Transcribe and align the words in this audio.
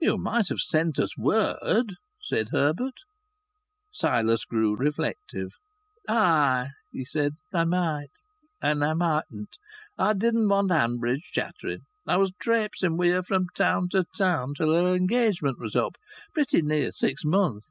"You 0.00 0.18
might 0.18 0.48
have 0.48 0.58
sent 0.58 0.98
us 0.98 1.16
word," 1.16 1.94
said 2.22 2.48
Herbert. 2.50 2.96
Silas 3.92 4.44
grew 4.44 4.74
reflective. 4.74 5.50
"Ah!" 6.08 6.70
he 6.90 7.04
said. 7.04 7.34
"I 7.54 7.62
might 7.66 8.10
and 8.60 8.84
I 8.84 8.94
mightn't. 8.94 9.58
I 9.96 10.14
didn't 10.14 10.48
want 10.48 10.72
Hanbridge 10.72 11.30
chattering. 11.30 11.82
I 12.04 12.16
was 12.16 12.32
trapesing 12.42 12.96
wi' 12.96 13.10
her 13.10 13.22
from 13.22 13.46
town 13.56 13.90
to 13.90 14.06
town 14.18 14.54
till 14.56 14.72
her 14.72 14.92
engagement 14.92 15.60
was 15.60 15.76
up 15.76 15.94
pretty 16.34 16.62
near 16.62 16.90
six 16.90 17.22
months. 17.24 17.68